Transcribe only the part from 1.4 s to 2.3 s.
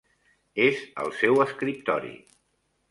escriptori.